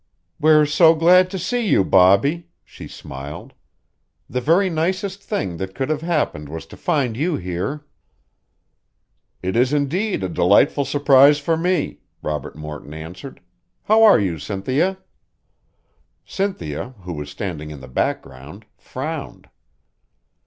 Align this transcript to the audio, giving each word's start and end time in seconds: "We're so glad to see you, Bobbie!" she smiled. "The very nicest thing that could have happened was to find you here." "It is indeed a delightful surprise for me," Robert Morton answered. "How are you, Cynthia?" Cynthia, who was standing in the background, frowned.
"We're 0.39 0.65
so 0.65 0.95
glad 0.95 1.29
to 1.29 1.37
see 1.37 1.67
you, 1.67 1.83
Bobbie!" 1.83 2.49
she 2.65 2.87
smiled. 2.87 3.53
"The 4.27 4.41
very 4.41 4.67
nicest 4.67 5.21
thing 5.21 5.57
that 5.57 5.75
could 5.75 5.89
have 5.89 6.01
happened 6.01 6.49
was 6.49 6.65
to 6.73 6.75
find 6.75 7.15
you 7.15 7.35
here." 7.35 7.85
"It 9.43 9.55
is 9.55 9.71
indeed 9.73 10.23
a 10.23 10.27
delightful 10.29 10.85
surprise 10.85 11.37
for 11.37 11.55
me," 11.55 11.99
Robert 12.23 12.55
Morton 12.55 12.95
answered. 12.95 13.41
"How 13.83 14.01
are 14.01 14.17
you, 14.19 14.39
Cynthia?" 14.39 14.97
Cynthia, 16.25 16.95
who 17.01 17.13
was 17.13 17.29
standing 17.29 17.69
in 17.69 17.79
the 17.79 17.87
background, 17.87 18.65
frowned. 18.79 19.49